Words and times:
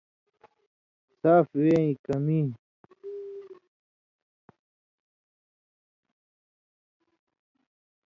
صاف 1.19 1.47
وے 1.59 1.71
ایں 1.79 1.91
کمی۔ 2.05 2.41